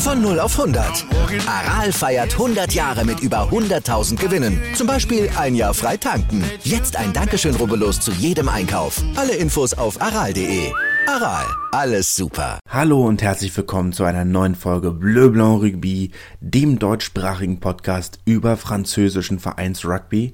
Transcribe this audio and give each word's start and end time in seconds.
Von 0.00 0.22
0 0.22 0.40
auf 0.40 0.58
100. 0.58 1.04
Aral 1.46 1.92
feiert 1.92 2.32
100 2.32 2.72
Jahre 2.72 3.04
mit 3.04 3.20
über 3.20 3.50
100.000 3.50 4.16
Gewinnen. 4.16 4.58
Zum 4.74 4.86
Beispiel 4.86 5.28
ein 5.36 5.54
Jahr 5.54 5.74
frei 5.74 5.98
tanken. 5.98 6.42
Jetzt 6.64 6.96
ein 6.96 7.12
Dankeschön, 7.12 7.54
rubbellos 7.54 8.00
zu 8.00 8.10
jedem 8.12 8.48
Einkauf. 8.48 9.02
Alle 9.14 9.34
Infos 9.34 9.74
auf 9.74 10.00
aral.de. 10.00 10.72
Aral, 11.06 11.44
alles 11.72 12.16
super. 12.16 12.60
Hallo 12.66 13.06
und 13.06 13.20
herzlich 13.20 13.54
willkommen 13.54 13.92
zu 13.92 14.04
einer 14.04 14.24
neuen 14.24 14.54
Folge 14.54 14.90
Bleu 14.90 15.28
Blanc 15.28 15.62
Rugby, 15.62 16.12
dem 16.40 16.78
deutschsprachigen 16.78 17.60
Podcast 17.60 18.20
über 18.24 18.56
französischen 18.56 19.38
Vereins 19.38 19.84
Rugby. 19.84 20.32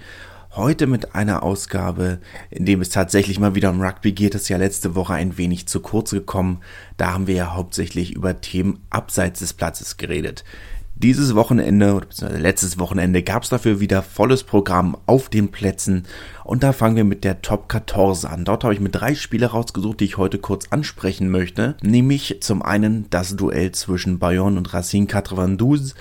Heute 0.57 0.87
mit 0.87 1.15
einer 1.15 1.43
Ausgabe, 1.43 2.19
in 2.49 2.65
dem 2.65 2.81
es 2.81 2.89
tatsächlich 2.89 3.39
mal 3.39 3.55
wieder 3.55 3.69
um 3.69 3.83
Rugby 3.83 4.13
geht. 4.13 4.35
Das 4.35 4.43
ist 4.43 4.49
ja 4.49 4.57
letzte 4.57 4.95
Woche 4.95 5.13
ein 5.13 5.37
wenig 5.37 5.69
zu 5.69 5.81
kurz 5.81 6.13
gekommen. 6.13 6.63
Da 6.97 7.13
haben 7.13 7.27
wir 7.27 7.35
ja 7.35 7.55
hauptsächlich 7.55 8.15
über 8.15 8.41
Themen 8.41 8.79
abseits 8.89 9.41
des 9.41 9.53
Platzes 9.53 9.99
geredet. 9.99 10.45
Dieses 10.95 11.35
Wochenende, 11.35 11.93
oder 11.93 12.07
letztes 12.39 12.79
Wochenende, 12.79 13.23
gab 13.23 13.43
es 13.43 13.51
dafür 13.51 13.81
wieder 13.81 14.03
volles 14.03 14.45
Programm 14.45 14.97
auf 15.05 15.29
den 15.29 15.51
Plätzen. 15.51 16.05
Und 16.43 16.63
da 16.63 16.73
fangen 16.73 16.97
wir 16.97 17.05
mit 17.05 17.23
der 17.23 17.43
Top 17.43 17.71
14 17.71 18.31
an. 18.31 18.47
Dort 18.47 18.65
habe 18.65 18.73
ich 18.73 18.81
mir 18.81 18.89
drei 18.89 19.15
Spiele 19.15 19.49
rausgesucht, 19.49 20.01
die 20.01 20.07
ich 20.07 20.17
heute 20.17 20.39
kurz 20.39 20.69
ansprechen 20.71 21.29
möchte. 21.29 21.77
Nämlich 21.83 22.39
zum 22.41 22.63
einen 22.63 23.11
das 23.11 23.37
Duell 23.37 23.73
zwischen 23.73 24.19
Bayonne 24.19 24.57
und 24.57 24.73
Racine 24.73 25.07
92. 25.07 25.95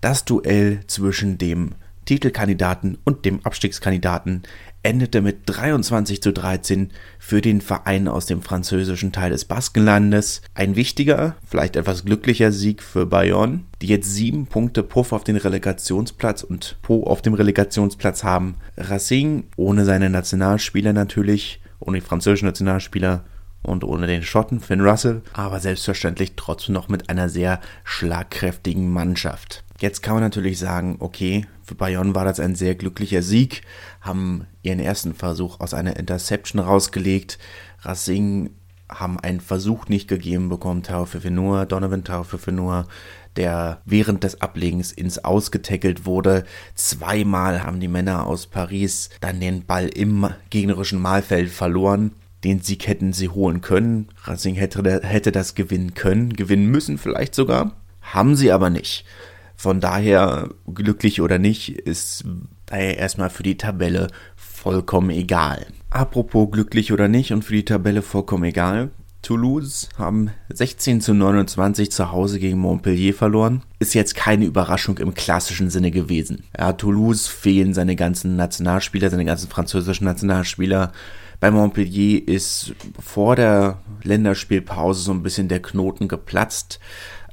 Das 0.00 0.24
Duell 0.24 0.78
zwischen 0.86 1.38
dem 1.38 1.72
Titelkandidaten 2.06 2.98
und 3.04 3.24
dem 3.24 3.44
Abstiegskandidaten 3.44 4.44
endete 4.82 5.20
mit 5.20 5.40
23 5.46 6.22
zu 6.22 6.32
13 6.32 6.92
für 7.18 7.40
den 7.40 7.60
Verein 7.60 8.06
aus 8.06 8.26
dem 8.26 8.40
französischen 8.40 9.12
Teil 9.12 9.30
des 9.30 9.44
Baskenlandes. 9.44 10.42
Ein 10.54 10.76
wichtiger, 10.76 11.34
vielleicht 11.44 11.76
etwas 11.76 12.04
glücklicher 12.04 12.52
Sieg 12.52 12.82
für 12.82 13.04
Bayonne, 13.04 13.64
die 13.82 13.88
jetzt 13.88 14.14
sieben 14.14 14.46
Punkte 14.46 14.84
Puff 14.84 15.12
auf 15.12 15.24
den 15.24 15.36
Relegationsplatz 15.36 16.44
und 16.44 16.78
Po 16.82 17.02
auf 17.02 17.20
dem 17.20 17.34
Relegationsplatz 17.34 18.22
haben. 18.22 18.54
Racing 18.76 19.44
ohne 19.56 19.84
seine 19.84 20.08
Nationalspieler 20.08 20.92
natürlich, 20.92 21.60
ohne 21.80 21.98
die 21.98 22.06
französischen 22.06 22.46
Nationalspieler 22.46 23.24
und 23.64 23.82
ohne 23.82 24.06
den 24.06 24.22
Schotten 24.22 24.60
Finn 24.60 24.80
Russell, 24.80 25.22
aber 25.32 25.58
selbstverständlich 25.58 26.34
trotzdem 26.36 26.74
noch 26.74 26.88
mit 26.88 27.10
einer 27.10 27.28
sehr 27.28 27.60
schlagkräftigen 27.82 28.92
Mannschaft. 28.92 29.64
Jetzt 29.80 30.02
kann 30.02 30.14
man 30.14 30.22
natürlich 30.22 30.58
sagen, 30.60 30.96
okay, 31.00 31.46
für 31.66 31.74
Bayonne 31.74 32.14
war 32.14 32.24
das 32.24 32.38
ein 32.38 32.54
sehr 32.54 32.76
glücklicher 32.76 33.22
Sieg, 33.22 33.62
haben 34.00 34.46
ihren 34.62 34.78
ersten 34.78 35.14
Versuch 35.14 35.58
aus 35.58 35.74
einer 35.74 35.96
Interception 35.96 36.60
rausgelegt. 36.60 37.38
Racing 37.82 38.50
haben 38.88 39.18
einen 39.18 39.40
Versuch 39.40 39.88
nicht 39.88 40.06
gegeben 40.06 40.48
bekommen, 40.48 40.84
Tao 40.84 41.06
Fefenur, 41.06 41.66
Donovan 41.66 42.04
Tao 42.04 42.22
Fefenur, 42.22 42.86
der 43.34 43.80
während 43.84 44.22
des 44.22 44.40
Ablegens 44.40 44.92
ins 44.92 45.18
Ausgetackelt 45.18 46.06
wurde. 46.06 46.44
Zweimal 46.76 47.64
haben 47.64 47.80
die 47.80 47.88
Männer 47.88 48.28
aus 48.28 48.46
Paris 48.46 49.10
dann 49.20 49.40
den 49.40 49.66
Ball 49.66 49.88
im 49.88 50.28
gegnerischen 50.50 51.02
Mahlfeld 51.02 51.50
verloren. 51.50 52.12
Den 52.44 52.60
Sieg 52.60 52.86
hätten 52.86 53.12
sie 53.12 53.28
holen 53.28 53.60
können. 53.60 54.08
Racing 54.22 54.54
hätte, 54.54 55.00
hätte 55.02 55.32
das 55.32 55.56
gewinnen 55.56 55.94
können, 55.94 56.32
gewinnen 56.34 56.66
müssen 56.66 56.96
vielleicht 56.96 57.34
sogar. 57.34 57.72
Haben 58.02 58.36
sie 58.36 58.52
aber 58.52 58.70
nicht. 58.70 59.04
Von 59.56 59.80
daher, 59.80 60.50
glücklich 60.72 61.20
oder 61.20 61.38
nicht, 61.38 61.70
ist 61.70 62.24
daher 62.66 62.98
erstmal 62.98 63.30
für 63.30 63.42
die 63.42 63.56
Tabelle 63.56 64.08
vollkommen 64.36 65.10
egal. 65.10 65.66
Apropos 65.90 66.50
glücklich 66.50 66.92
oder 66.92 67.08
nicht 67.08 67.32
und 67.32 67.42
für 67.42 67.54
die 67.54 67.64
Tabelle 67.64 68.02
vollkommen 68.02 68.44
egal. 68.44 68.90
Toulouse 69.22 69.88
haben 69.98 70.30
16 70.50 71.00
zu 71.00 71.12
29 71.12 71.90
zu 71.90 72.12
Hause 72.12 72.38
gegen 72.38 72.58
Montpellier 72.58 73.12
verloren. 73.12 73.62
Ist 73.80 73.94
jetzt 73.94 74.14
keine 74.14 74.44
Überraschung 74.44 74.98
im 74.98 75.14
klassischen 75.14 75.68
Sinne 75.68 75.90
gewesen. 75.90 76.44
Ja, 76.56 76.72
Toulouse 76.74 77.26
fehlen 77.26 77.74
seine 77.74 77.96
ganzen 77.96 78.36
Nationalspieler, 78.36 79.10
seine 79.10 79.24
ganzen 79.24 79.48
französischen 79.48 80.04
Nationalspieler. 80.04 80.92
Bei 81.40 81.50
Montpellier 81.50 82.28
ist 82.28 82.74
vor 83.00 83.34
der 83.34 83.78
Länderspielpause 84.04 85.02
so 85.02 85.12
ein 85.12 85.24
bisschen 85.24 85.48
der 85.48 85.60
Knoten 85.60 86.06
geplatzt. 86.06 86.78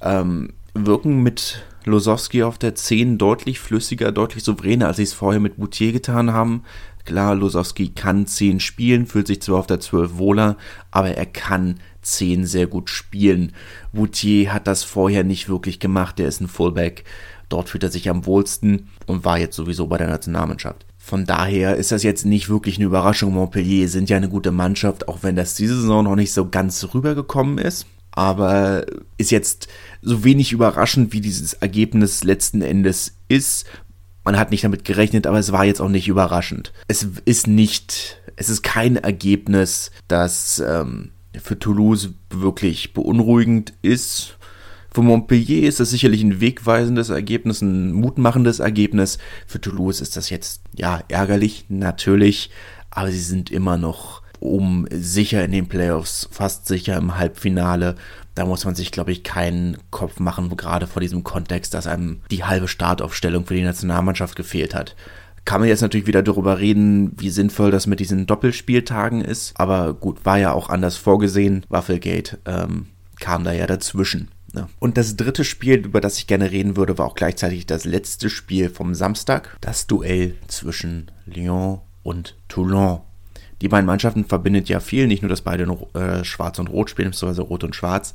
Ähm, 0.01 0.53
wirken 0.73 1.21
mit 1.21 1.63
Losowski 1.85 2.43
auf 2.43 2.57
der 2.57 2.75
10 2.75 3.17
deutlich 3.17 3.59
flüssiger, 3.59 4.11
deutlich 4.11 4.43
souveräner, 4.43 4.87
als 4.87 4.97
sie 4.97 5.03
es 5.03 5.13
vorher 5.13 5.39
mit 5.39 5.57
Boutier 5.57 5.91
getan 5.91 6.31
haben. 6.31 6.63
Klar, 7.05 7.35
Losowski 7.35 7.89
kann 7.89 8.27
10 8.27 8.59
spielen, 8.59 9.07
fühlt 9.07 9.27
sich 9.27 9.41
zwar 9.41 9.59
auf 9.59 9.67
der 9.67 9.79
12 9.79 10.17
wohler, 10.17 10.57
aber 10.91 11.11
er 11.11 11.25
kann 11.25 11.79
10 12.01 12.45
sehr 12.45 12.67
gut 12.67 12.89
spielen. 12.89 13.51
Boutier 13.91 14.53
hat 14.53 14.67
das 14.67 14.83
vorher 14.83 15.23
nicht 15.23 15.49
wirklich 15.49 15.79
gemacht, 15.79 16.19
der 16.19 16.27
ist 16.27 16.39
ein 16.39 16.47
Fullback. 16.47 17.03
Dort 17.49 17.69
fühlt 17.69 17.83
er 17.83 17.91
sich 17.91 18.09
am 18.09 18.25
wohlsten 18.25 18.89
und 19.05 19.25
war 19.25 19.37
jetzt 19.37 19.55
sowieso 19.55 19.87
bei 19.87 19.97
der 19.97 20.07
Nationalmannschaft. 20.07 20.85
Von 20.97 21.25
daher 21.25 21.75
ist 21.75 21.91
das 21.91 22.03
jetzt 22.03 22.25
nicht 22.25 22.47
wirklich 22.47 22.77
eine 22.77 22.85
Überraschung. 22.85 23.33
Montpellier 23.33 23.89
sind 23.89 24.09
ja 24.09 24.15
eine 24.15 24.29
gute 24.29 24.51
Mannschaft, 24.51 25.09
auch 25.09 25.19
wenn 25.21 25.35
das 25.35 25.55
diese 25.55 25.75
Saison 25.79 26.05
noch 26.05 26.15
nicht 26.15 26.31
so 26.31 26.49
ganz 26.49 26.87
rübergekommen 26.93 27.57
ist 27.57 27.85
aber 28.15 28.85
ist 29.17 29.31
jetzt 29.31 29.67
so 30.01 30.23
wenig 30.23 30.51
überraschend, 30.51 31.13
wie 31.13 31.21
dieses 31.21 31.53
Ergebnis 31.53 32.23
letzten 32.23 32.61
Endes 32.61 33.17
ist. 33.27 33.65
Man 34.23 34.37
hat 34.37 34.51
nicht 34.51 34.63
damit 34.63 34.85
gerechnet, 34.85 35.27
aber 35.27 35.39
es 35.39 35.51
war 35.51 35.65
jetzt 35.65 35.81
auch 35.81 35.89
nicht 35.89 36.07
überraschend. 36.07 36.71
Es 36.87 37.07
ist 37.25 37.47
nicht, 37.47 38.21
es 38.35 38.49
ist 38.49 38.61
kein 38.63 38.95
Ergebnis, 38.95 39.91
das 40.07 40.63
ähm, 40.65 41.11
für 41.41 41.59
Toulouse 41.59 42.11
wirklich 42.29 42.93
beunruhigend 42.93 43.73
ist. 43.81 44.37
Für 44.91 45.01
Montpellier 45.01 45.67
ist 45.67 45.79
das 45.79 45.89
sicherlich 45.89 46.21
ein 46.21 46.39
wegweisendes 46.39 47.09
Ergebnis, 47.09 47.61
ein 47.61 47.93
mutmachendes 47.93 48.59
Ergebnis. 48.59 49.17
Für 49.47 49.59
Toulouse 49.59 50.01
ist 50.01 50.15
das 50.15 50.29
jetzt, 50.29 50.61
ja, 50.75 51.01
ärgerlich, 51.07 51.65
natürlich, 51.69 52.51
aber 52.91 53.11
sie 53.11 53.19
sind 53.19 53.49
immer 53.49 53.77
noch 53.77 54.22
um 54.43 54.85
sicher 54.91 55.43
in 55.45 55.51
den 55.51 55.67
Playoffs, 55.67 56.27
fast 56.31 56.67
sicher 56.67 56.97
im 56.97 57.17
Halbfinale. 57.17 57.95
Da 58.35 58.45
muss 58.45 58.65
man 58.65 58.75
sich, 58.75 58.91
glaube 58.91 59.11
ich, 59.11 59.23
keinen 59.23 59.77
Kopf 59.89 60.19
machen, 60.19 60.55
gerade 60.57 60.85
vor 60.85 61.01
diesem 61.01 61.23
Kontext, 61.23 61.73
dass 61.73 61.87
einem 61.87 62.21
die 62.29 62.43
halbe 62.43 62.67
Startaufstellung 62.67 63.45
für 63.45 63.55
die 63.55 63.63
Nationalmannschaft 63.63 64.35
gefehlt 64.35 64.75
hat. 64.75 64.95
Kann 65.45 65.61
man 65.61 65.69
jetzt 65.69 65.81
natürlich 65.81 66.07
wieder 66.07 66.23
darüber 66.23 66.59
reden, 66.59 67.13
wie 67.17 67.29
sinnvoll 67.29 67.71
das 67.71 67.87
mit 67.87 67.99
diesen 67.99 68.25
Doppelspieltagen 68.25 69.21
ist. 69.21 69.53
Aber 69.57 69.93
gut, 69.93 70.25
war 70.25 70.37
ja 70.37 70.51
auch 70.51 70.69
anders 70.69 70.97
vorgesehen. 70.97 71.65
Waffelgate 71.69 72.39
ähm, 72.45 72.87
kam 73.19 73.43
da 73.43 73.53
ja 73.53 73.67
dazwischen. 73.67 74.29
Ne? 74.53 74.67
Und 74.79 74.97
das 74.97 75.15
dritte 75.15 75.43
Spiel, 75.43 75.85
über 75.85 76.01
das 76.01 76.17
ich 76.17 76.27
gerne 76.27 76.51
reden 76.51 76.75
würde, 76.75 76.97
war 76.97 77.07
auch 77.07 77.15
gleichzeitig 77.15 77.65
das 77.65 77.85
letzte 77.85 78.29
Spiel 78.29 78.69
vom 78.69 78.93
Samstag. 78.95 79.57
Das 79.61 79.87
Duell 79.87 80.35
zwischen 80.47 81.11
Lyon 81.25 81.81
und 82.03 82.35
Toulon. 82.47 83.01
Die 83.63 83.69
beiden 83.69 83.85
Mannschaften 83.85 84.25
verbindet 84.25 84.67
ja 84.67 84.81
viel, 84.81 85.07
nicht 85.07 85.21
nur, 85.21 85.29
dass 85.29 85.39
beide 85.39 85.63
äh, 85.93 86.25
Schwarz 86.25 86.59
und 86.59 86.67
Rot 86.67 86.89
spielen, 86.89 87.11
beziehungsweise 87.11 87.43
Rot 87.43 87.63
und 87.63 87.73
Schwarz. 87.73 88.13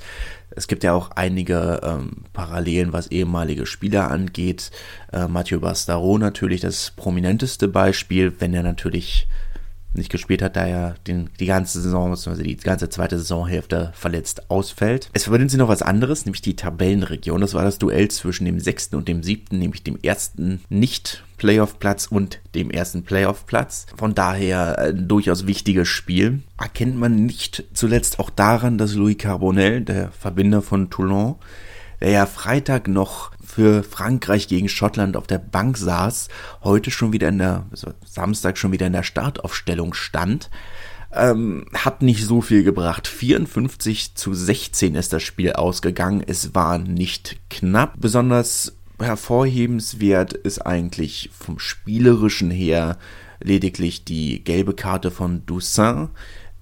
Es 0.50 0.68
gibt 0.68 0.84
ja 0.84 0.92
auch 0.92 1.12
einige 1.12 1.80
ähm, 1.82 2.24
Parallelen, 2.34 2.92
was 2.92 3.06
ehemalige 3.06 3.64
Spieler 3.64 4.10
angeht. 4.10 4.70
Äh, 5.10 5.26
Mathieu 5.26 5.60
Bastaro 5.60 6.18
natürlich 6.18 6.60
das 6.60 6.92
prominenteste 6.94 7.66
Beispiel, 7.66 8.30
wenn 8.40 8.52
er 8.52 8.62
natürlich 8.62 9.26
nicht 9.92 10.10
gespielt 10.10 10.42
hat, 10.42 10.56
da 10.56 10.66
er 10.66 10.94
den, 11.06 11.30
die 11.40 11.46
ganze 11.46 11.80
Saison, 11.80 12.10
beziehungsweise 12.10 12.42
die 12.42 12.56
ganze 12.56 12.88
zweite 12.88 13.18
Saisonhälfte 13.18 13.92
verletzt 13.94 14.50
ausfällt. 14.50 15.10
Es 15.12 15.24
verbindet 15.24 15.50
sie 15.50 15.56
noch 15.56 15.68
was 15.68 15.82
anderes, 15.82 16.24
nämlich 16.24 16.42
die 16.42 16.56
Tabellenregion. 16.56 17.40
Das 17.40 17.54
war 17.54 17.64
das 17.64 17.78
Duell 17.78 18.08
zwischen 18.08 18.44
dem 18.44 18.60
sechsten 18.60 18.96
und 18.96 19.08
dem 19.08 19.22
siebten, 19.22 19.58
nämlich 19.58 19.82
dem 19.82 19.98
ersten 20.02 20.60
nicht 20.68 21.24
Playoff-Platz 21.38 22.06
und 22.06 22.40
dem 22.54 22.70
ersten 22.70 23.04
Playoff-Platz. 23.04 23.86
Von 23.96 24.14
daher 24.14 24.78
ein 24.78 25.08
durchaus 25.08 25.46
wichtiges 25.46 25.88
Spiel. 25.88 26.42
Erkennt 26.58 26.96
man 26.96 27.26
nicht 27.26 27.64
zuletzt 27.72 28.18
auch 28.18 28.30
daran, 28.30 28.78
dass 28.78 28.94
Louis 28.94 29.18
Carbonell, 29.18 29.82
der 29.82 30.10
Verbinder 30.10 30.62
von 30.62 30.90
Toulon, 30.90 31.36
der 32.00 32.10
ja 32.10 32.26
Freitag 32.26 32.88
noch 32.88 33.32
für 33.58 33.82
Frankreich 33.82 34.46
gegen 34.46 34.68
Schottland 34.68 35.16
auf 35.16 35.26
der 35.26 35.38
Bank 35.38 35.76
saß, 35.76 36.28
heute 36.62 36.92
schon 36.92 37.12
wieder 37.12 37.28
in 37.28 37.38
der, 37.38 37.66
also 37.72 37.90
Samstag 38.06 38.56
schon 38.56 38.70
wieder 38.70 38.86
in 38.86 38.92
der 38.92 39.02
Startaufstellung 39.02 39.94
stand, 39.94 40.48
ähm, 41.12 41.66
hat 41.74 42.00
nicht 42.00 42.24
so 42.24 42.40
viel 42.40 42.62
gebracht. 42.62 43.08
54 43.08 44.14
zu 44.14 44.32
16 44.32 44.94
ist 44.94 45.12
das 45.12 45.24
Spiel 45.24 45.54
ausgegangen. 45.54 46.22
Es 46.24 46.54
war 46.54 46.78
nicht 46.78 47.40
knapp. 47.50 47.94
Besonders 47.98 48.76
hervorhebenswert 49.00 50.34
ist 50.34 50.60
eigentlich 50.60 51.28
vom 51.36 51.58
spielerischen 51.58 52.52
her 52.52 52.96
lediglich 53.40 54.04
die 54.04 54.44
gelbe 54.44 54.74
Karte 54.74 55.10
von 55.10 55.44
Toussaint, 55.46 56.10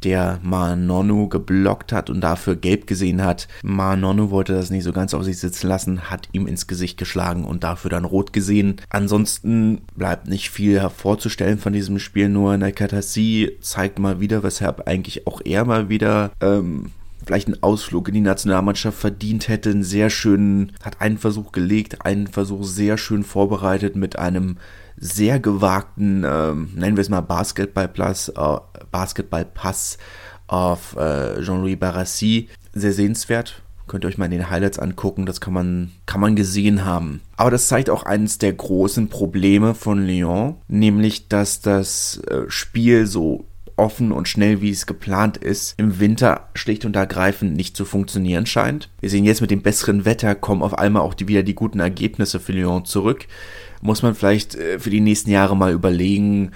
der 0.06 0.38
Manonu 0.41 1.29
geblockt 1.29 1.93
hat 1.93 2.11
und 2.11 2.20
dafür 2.20 2.55
gelb 2.55 2.87
gesehen 2.87 3.25
hat. 3.25 3.49
Manonu 3.64 4.31
wollte 4.31 4.53
das 4.53 4.70
nicht 4.70 4.85
so 4.85 4.93
ganz 4.93 5.14
auf 5.14 5.25
sich 5.25 5.41
sitzen 5.41 5.67
lassen, 5.67 6.11
hat 6.11 6.29
ihm 6.31 6.47
ins 6.47 6.69
Gesicht 6.69 6.97
geschlagen 6.97 7.44
und 7.44 7.64
dafür 7.64 7.91
dann 7.91 8.05
rot 8.05 8.32
gesehen. 8.32 8.76
Ansonsten 8.88 9.81
bleibt 9.97 10.29
nicht 10.29 10.50
viel 10.50 10.81
hervorzustellen 10.81 11.58
von 11.58 11.73
diesem 11.73 11.99
Spiel, 11.99 12.29
nur 12.29 12.56
Nakatassi 12.56 13.56
zeigt 13.61 13.99
mal 13.99 14.20
wieder, 14.20 14.44
weshalb 14.44 14.87
eigentlich 14.87 15.26
auch 15.26 15.41
er 15.44 15.64
mal 15.64 15.88
wieder 15.88 16.31
ähm, 16.41 16.93
vielleicht 17.26 17.49
einen 17.49 17.62
Ausflug 17.64 18.06
in 18.06 18.14
die 18.14 18.20
Nationalmannschaft 18.20 18.97
verdient 18.97 19.49
hätte. 19.49 19.70
Einen 19.70 19.82
sehr 19.82 20.09
schönen, 20.09 20.70
hat 20.85 21.00
einen 21.00 21.19
Versuch 21.19 21.50
gelegt, 21.50 22.06
einen 22.06 22.29
Versuch 22.29 22.62
sehr 22.62 22.97
schön 22.97 23.25
vorbereitet 23.25 23.97
mit 23.97 24.20
einem 24.20 24.59
sehr 24.97 25.41
gewagten, 25.41 26.25
ähm, 26.27 26.71
nennen 26.75 26.97
wir 26.97 27.03
es 27.03 27.09
mal 27.09 27.21
Basketballpass, 27.21 28.31
äh, 28.31 28.57
Basketballpass 28.91 29.99
auf 30.47 30.97
äh, 30.97 31.43
Jean-Louis 31.43 31.79
Barassi. 31.79 32.49
Sehr 32.73 32.93
sehenswert. 32.93 33.63
Könnt 33.87 34.05
ihr 34.05 34.09
euch 34.09 34.19
mal 34.19 34.25
in 34.25 34.33
den 34.33 34.51
Highlights 34.51 34.81
angucken, 34.81 35.27
das 35.27 35.41
kann 35.41 35.55
man, 35.55 35.93
kann 36.07 36.21
man 36.21 36.35
gesehen 36.35 36.85
haben. 36.85 37.21
Aber 37.37 37.53
das 37.53 37.69
zeigt 37.69 37.89
auch 37.89 38.03
eines 38.03 38.39
der 38.39 38.53
großen 38.53 39.09
Probleme 39.09 39.75
von 39.75 40.05
Lyon, 40.05 40.57
nämlich 40.67 41.29
dass 41.29 41.61
das 41.61 42.21
äh, 42.27 42.43
Spiel 42.49 43.07
so 43.07 43.45
offen 43.76 44.12
und 44.12 44.28
schnell, 44.28 44.61
wie 44.61 44.70
es 44.70 44.87
geplant 44.87 45.37
ist, 45.37 45.75
im 45.78 46.00
Winter 46.00 46.49
schlicht 46.55 46.84
und 46.84 46.96
ergreifend 46.96 47.56
nicht 47.56 47.76
zu 47.76 47.84
funktionieren 47.84 48.46
scheint. 48.46 48.88
Wir 49.00 49.11
sehen 49.11 49.25
jetzt 49.25 49.40
mit 49.40 49.50
dem 49.50 49.62
besseren 49.62 50.05
Wetter 50.05 50.34
kommen 50.34 50.62
auf 50.62 50.78
einmal 50.78 51.02
auch 51.02 51.14
die, 51.14 51.28
wieder 51.28 51.43
die 51.43 51.55
guten 51.55 51.81
Ergebnisse 51.81 52.40
für 52.40 52.52
Lyon 52.52 52.84
zurück. 52.84 53.26
Muss 53.82 54.02
man 54.02 54.14
vielleicht 54.14 54.55
äh, 54.55 54.78
für 54.78 54.90
die 54.90 55.00
nächsten 55.00 55.31
Jahre 55.31 55.56
mal 55.56 55.73
überlegen, 55.73 56.52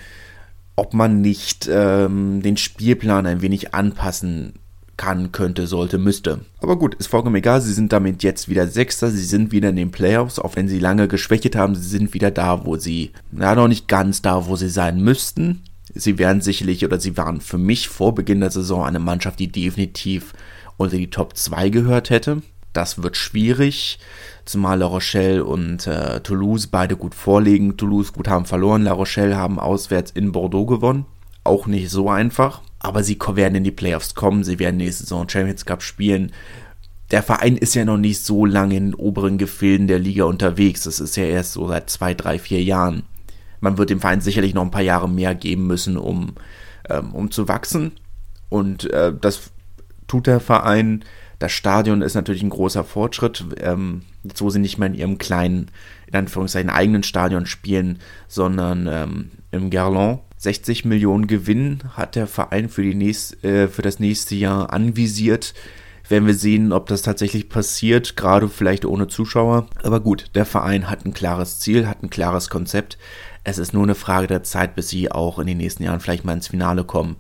ob 0.76 0.94
man 0.94 1.20
nicht 1.20 1.69
ähm, 1.70 2.40
den 2.43 2.56
Spielplan 2.56 3.26
ein 3.26 3.43
wenig 3.43 3.75
anpassen 3.75 4.55
kann, 4.96 5.32
könnte, 5.32 5.67
sollte, 5.67 5.96
müsste. 5.96 6.40
Aber 6.61 6.78
gut, 6.78 6.94
ist 6.94 7.06
vollkommen 7.06 7.37
egal. 7.37 7.62
Sie 7.62 7.72
sind 7.72 7.90
damit 7.93 8.22
jetzt 8.22 8.50
wieder 8.50 8.67
Sechster. 8.67 9.11
Sie 9.11 9.25
sind 9.25 9.50
wieder 9.50 9.70
in 9.70 9.76
den 9.76 9.90
Playoffs, 9.90 10.38
auch 10.38 10.56
wenn 10.56 10.69
sie 10.69 10.78
lange 10.78 11.08
geschwächt 11.08 11.56
haben. 11.56 11.75
Sie 11.75 11.88
sind 11.88 12.12
wieder 12.12 12.31
da, 12.31 12.67
wo 12.67 12.76
sie, 12.76 13.12
na, 13.31 13.55
noch 13.55 13.69
nicht 13.69 13.88
ganz 13.88 14.20
da, 14.20 14.46
wo 14.46 14.56
sie 14.56 14.69
sein 14.69 15.02
müssten. 15.02 15.62
Sie 15.95 16.19
wären 16.19 16.41
sicherlich 16.41 16.85
oder 16.85 17.01
sie 17.01 17.17
waren 17.17 17.41
für 17.41 17.59
mich 17.59 17.89
vor 17.89 18.15
Beginn 18.15 18.41
der 18.41 18.51
Saison 18.51 18.85
eine 18.85 19.01
Mannschaft, 19.01 19.39
die 19.39 19.51
definitiv 19.51 20.33
unter 20.77 20.97
die 20.97 21.11
Top 21.11 21.37
2 21.37 21.69
gehört 21.71 22.11
hätte. 22.11 22.43
Das 22.73 23.03
wird 23.03 23.17
schwierig, 23.17 23.99
zumal 24.45 24.79
La 24.79 24.87
Rochelle 24.87 25.45
und 25.45 25.87
äh, 25.87 26.21
Toulouse 26.21 26.69
beide 26.69 26.97
gut 26.97 27.15
vorlegen. 27.15 27.77
Toulouse 27.77 28.13
gut 28.13 28.29
haben 28.29 28.47
verloren, 28.47 28.85
La 28.85 28.93
Rochelle 28.93 29.37
haben 29.37 29.59
auswärts 29.59 30.13
in 30.13 30.33
Bordeaux 30.33 30.67
gewonnen. 30.67 31.07
Auch 31.43 31.67
nicht 31.67 31.91
so 31.91 32.09
einfach, 32.09 32.63
aber 32.79 33.03
sie 33.03 33.19
werden 33.35 33.57
in 33.57 33.65
die 33.65 33.71
Playoffs 33.73 34.15
kommen, 34.15 34.45
sie 34.45 34.59
werden 34.59 34.77
nächste 34.77 35.05
Saison 35.05 35.29
Champions 35.29 35.67
Cup 35.67 35.83
spielen. 35.83 36.33
Der 37.11 37.25
Verein 37.25 37.57
ist 37.57 37.75
ja 37.75 37.85
noch 37.85 37.97
nicht 37.97 38.25
so 38.25 38.47
lange 38.47 38.77
in 38.77 38.91
den 38.91 38.95
oberen 38.95 39.37
Gefilden 39.37 39.89
der 39.89 39.99
Liga 39.99 40.25
unterwegs. 40.25 40.85
Das 40.85 41.01
ist 41.01 41.17
ja 41.17 41.25
erst 41.25 41.55
so 41.55 41.67
seit 41.67 41.91
zwei, 41.91 42.15
drei, 42.15 42.39
vier 42.39 42.63
Jahren 42.63 43.03
man 43.61 43.79
wird 43.79 43.91
dem 43.91 44.01
Verein 44.01 44.21
sicherlich 44.21 44.55
noch 44.55 44.62
ein 44.62 44.71
paar 44.71 44.83
Jahre 44.83 45.09
mehr 45.09 45.35
geben 45.35 45.67
müssen, 45.67 45.97
um, 45.97 46.35
ähm, 46.89 47.15
um 47.15 47.31
zu 47.31 47.49
wachsen. 47.49 47.93
Und 48.49 48.91
äh, 48.91 49.12
das 49.19 49.51
tut 50.09 50.27
der 50.27 50.41
Verein. 50.41 51.05
Das 51.39 51.53
Stadion 51.53 52.03
ist 52.03 52.15
natürlich 52.15 52.43
ein 52.43 52.51
großer 52.51 52.85
Fortschritt. 52.85 53.45
Ähm, 53.61 54.03
jetzt, 54.25 54.43
wo 54.43 54.51
sie 54.51 54.59
nicht 54.59 54.79
mehr 54.79 54.89
in 54.89 54.95
ihrem 54.95 55.19
kleinen, 55.19 55.71
in 56.07 56.17
Anführungszeichen, 56.17 56.71
eigenen 56.71 57.03
Stadion 57.03 57.47
spielen, 57.47 57.99
sondern 58.29 58.89
ähm, 58.91 59.31
im 59.51 59.71
Gerland. 59.71 60.21
60 60.39 60.87
Millionen 60.87 61.27
Gewinn 61.27 61.81
hat 61.97 62.17
der 62.17 62.27
Verein 62.27 62.71
für, 62.71 62.83
die 62.83 62.95
nächst, 62.95 63.45
äh, 63.45 63.69
für 63.69 63.83
das 63.83 64.01
nächste 64.01 64.35
Jahr 64.35 64.73
anvisiert 64.73 65.55
werden 66.11 66.27
wir 66.27 66.35
sehen, 66.35 66.73
ob 66.73 66.87
das 66.87 67.03
tatsächlich 67.03 67.49
passiert, 67.49 68.17
gerade 68.17 68.49
vielleicht 68.49 68.85
ohne 68.85 69.06
Zuschauer. 69.06 69.69
Aber 69.83 70.01
gut, 70.01 70.31
der 70.35 70.45
Verein 70.45 70.91
hat 70.91 71.06
ein 71.06 71.15
klares 71.15 71.61
Ziel, 71.61 71.87
hat 71.87 72.03
ein 72.03 72.11
klares 72.11 72.51
Konzept. 72.51 72.99
Es 73.45 73.59
ist 73.59 73.73
nur 73.73 73.83
eine 73.83 73.95
Frage 73.95 74.27
der 74.27 74.43
Zeit, 74.43 74.75
bis 74.75 74.89
sie 74.89 75.11
auch 75.11 75.39
in 75.39 75.47
den 75.47 75.59
nächsten 75.59 75.83
Jahren 75.83 76.01
vielleicht 76.01 76.25
mal 76.25 76.35
ins 76.35 76.49
Finale 76.49 76.85
kommen. 76.85 77.17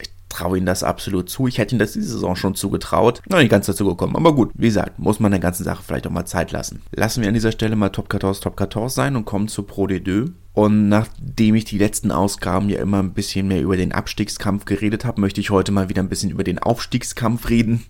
Ich 0.00 0.10
traue 0.28 0.56
ihnen 0.56 0.66
das 0.66 0.82
absolut 0.82 1.28
zu. 1.28 1.46
Ich 1.46 1.58
hätte 1.58 1.74
ihnen 1.74 1.80
das 1.80 1.92
diese 1.92 2.08
Saison 2.08 2.36
schon 2.36 2.54
zugetraut. 2.54 3.22
Noch 3.28 3.38
nicht 3.38 3.50
ganz 3.50 3.66
dazu 3.66 3.84
gekommen. 3.86 4.16
Aber 4.16 4.34
gut, 4.34 4.50
wie 4.54 4.66
gesagt, 4.66 4.98
muss 4.98 5.20
man 5.20 5.30
der 5.30 5.40
ganzen 5.40 5.64
Sache 5.64 5.82
vielleicht 5.84 6.06
auch 6.06 6.12
mal 6.12 6.26
Zeit 6.26 6.52
lassen. 6.52 6.82
Lassen 6.92 7.20
wir 7.20 7.28
an 7.28 7.34
dieser 7.34 7.52
Stelle 7.52 7.76
mal 7.76 7.90
Top 7.90 8.10
14, 8.10 8.42
Top 8.42 8.58
14 8.58 8.88
sein 8.88 9.16
und 9.16 9.24
kommen 9.24 9.48
zu 9.48 9.62
Pro 9.62 9.86
D2. 9.86 10.32
Und 10.52 10.88
nachdem 10.88 11.54
ich 11.54 11.64
die 11.64 11.78
letzten 11.78 12.10
Ausgaben 12.10 12.68
ja 12.68 12.80
immer 12.80 12.98
ein 12.98 13.12
bisschen 13.12 13.46
mehr 13.48 13.62
über 13.62 13.76
den 13.76 13.92
Abstiegskampf 13.92 14.64
geredet 14.64 15.04
habe, 15.04 15.20
möchte 15.20 15.40
ich 15.40 15.50
heute 15.50 15.70
mal 15.72 15.88
wieder 15.88 16.02
ein 16.02 16.08
bisschen 16.08 16.30
über 16.30 16.42
den 16.42 16.58
Aufstiegskampf 16.58 17.48
reden 17.48 17.86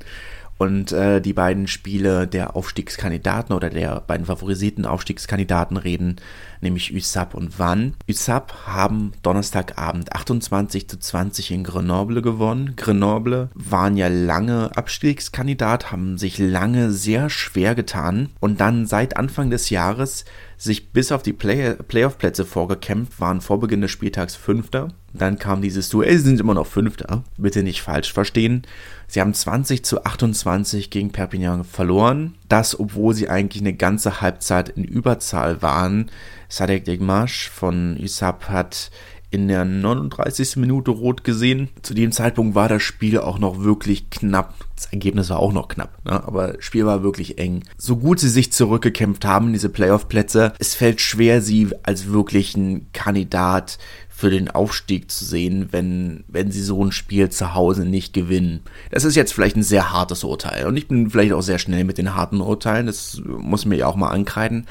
und 0.61 0.93
äh, 0.93 1.23
die 1.23 1.33
beiden 1.33 1.67
Spiele 1.69 2.27
der 2.27 2.55
Aufstiegskandidaten 2.55 3.57
oder 3.57 3.71
der 3.71 4.03
beiden 4.03 4.27
favorisierten 4.27 4.85
Aufstiegskandidaten 4.85 5.79
reden, 5.79 6.17
nämlich 6.61 6.95
USAP 6.95 7.35
und 7.35 7.59
Van. 7.59 7.95
USAP 8.09 8.53
haben 8.67 9.13
Donnerstagabend 9.23 10.13
28 10.13 10.89
zu 10.89 10.99
20 10.99 11.51
in 11.51 11.65
Grenoble 11.65 12.23
gewonnen. 12.23 12.75
Grenoble 12.77 13.51
waren 13.55 13.97
ja 13.97 14.09
lange 14.09 14.77
Abstiegskandidat, 14.77 15.93
haben 15.93 16.19
sich 16.19 16.39
lange 16.39 16.91
sehr 16.91 17.31
schwer 17.31 17.75
getan 17.75 18.31
und 18.41 18.61
dann 18.61 18.87
seit 18.87 19.17
Anfang 19.17 19.51
des 19.51 19.71
Jahres 19.71 20.25
sich 20.61 20.93
bis 20.93 21.11
auf 21.11 21.23
die 21.23 21.33
Play 21.33 21.75
Playoff-Plätze 21.75 22.45
vorgekämpft, 22.45 23.19
waren 23.19 23.41
vor 23.41 23.61
Beginn 23.61 23.81
des 23.81 23.91
Spieltags 23.91 24.37
Fünfter. 24.37 24.89
Dann 25.15 25.39
kam 25.39 25.63
dieses 25.63 25.89
Duell, 25.89 26.19
sie 26.19 26.25
sind 26.25 26.39
immer 26.39 26.55
noch 26.55 26.67
Fünfter, 26.67 27.25
bitte 27.39 27.63
nicht 27.63 27.81
falsch 27.81 28.13
verstehen. 28.13 28.63
Sie 29.09 29.21
haben 29.21 29.33
20 29.33 29.85
zu 29.85 30.05
28 30.05 30.91
gegen 30.91 31.13
Perpignan 31.13 31.65
verloren. 31.65 32.35
Das, 32.49 32.79
obwohl 32.79 33.15
sie 33.15 33.29
eigentlich 33.29 33.63
eine 33.63 33.73
ganze 33.73 34.21
Halbzeit 34.21 34.69
in 34.69 34.85
Überzahl 34.85 35.63
waren. 35.63 36.11
Sadek 36.51 36.85
Degmash 36.85 37.49
von 37.49 37.97
USAP 37.99 38.49
hat 38.49 38.91
in 39.31 39.47
der 39.47 39.65
39. 39.65 40.57
Minute 40.57 40.91
rot 40.91 41.23
gesehen. 41.23 41.69
Zu 41.83 41.95
dem 41.95 42.11
Zeitpunkt 42.11 42.57
war 42.57 42.69
das 42.69 42.83
Spiel 42.83 43.19
auch 43.19 43.39
noch 43.39 43.63
wirklich 43.63 44.11
knapp. 44.11 44.55
Das 44.75 44.87
Ergebnis 44.87 45.31
war 45.31 45.39
auch 45.39 45.53
noch 45.53 45.69
knapp, 45.69 46.05
ne? 46.05 46.25
aber 46.27 46.55
das 46.55 46.65
Spiel 46.65 46.87
war 46.87 47.03
wirklich 47.05 47.39
eng. 47.39 47.63
So 47.79 47.97
gut 47.97 48.19
sie 48.19 48.29
sich 48.29 48.53
zurückgekämpft 48.53 49.25
haben, 49.25 49.53
diese 49.53 49.69
Playoff-Plätze, 49.69 50.55
es 50.59 50.75
fällt 50.75 51.01
schwer, 51.01 51.43
sie 51.43 51.69
als 51.83 52.09
wirklichen 52.09 52.91
Kandidat 52.93 53.79
für 54.09 54.31
den 54.31 54.51
Aufstieg 54.51 55.11
zu 55.11 55.25
sehen, 55.25 55.69
wenn, 55.71 56.25
wenn 56.29 56.51
sie 56.51 56.63
so 56.63 56.85
ein 56.85 56.93
Spiel 56.93 57.31
zu 57.31 57.55
Hause 57.55 57.85
nicht 57.87 58.13
gewinnen. 58.13 58.61
Das 58.91 59.05
ist 59.05 59.17
jetzt 59.17 59.33
vielleicht 59.33 59.57
ein 59.57 59.63
sehr 59.63 59.93
hartes 59.93 60.25
Urteil 60.25 60.67
und 60.67 60.77
ich 60.77 60.89
bin 60.89 61.11
vielleicht 61.11 61.33
auch 61.33 61.43
sehr 61.43 61.59
schnell 61.59 61.85
mit 61.85 61.99
den 61.99 62.15
harten 62.15 62.41
Urteilen, 62.41 62.87
das 62.87 63.23
muss 63.25 63.65
mir 63.65 63.77
ja 63.77 63.87
auch 63.87 63.97
mal 63.97 64.11
ankreiden 64.11 64.67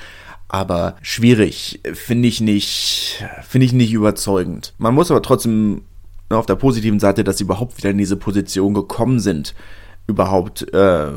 aber 0.50 0.96
schwierig, 1.02 1.80
finde 1.94 2.28
ich 2.28 2.42
nicht, 2.42 3.24
finde 3.48 3.66
ich 3.66 3.74
nicht 3.74 3.94
überzeugend. 3.94 4.74
Man 4.78 4.96
muss 4.96 5.12
aber 5.12 5.22
trotzdem 5.22 5.84
auf 6.30 6.46
der 6.46 6.56
positiven 6.56 7.00
Seite, 7.00 7.24
dass 7.24 7.38
sie 7.38 7.44
überhaupt 7.44 7.78
wieder 7.78 7.92
in 7.92 7.98
diese 7.98 8.18
Position 8.18 8.74
gekommen 8.74 9.20
sind, 9.20 9.56
überhaupt 10.08 10.72
äh, 10.74 11.12